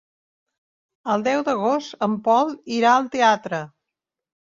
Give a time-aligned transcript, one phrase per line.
[1.15, 3.61] El deu d'agost en Pol irà al teatre.